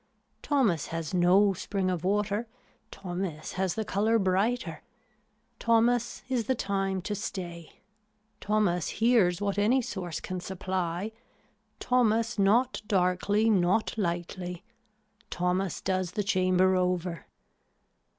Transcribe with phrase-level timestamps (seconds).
[0.41, 2.47] Thomas has no spring of water,
[2.89, 4.81] Thomas has the color brighter.
[5.59, 7.81] Thomas is the time to stay.
[8.39, 11.11] Thomas hears what any source can supply.
[11.79, 14.63] Thomas not darkly not lightly,
[15.29, 17.27] Thomas does the chamber over.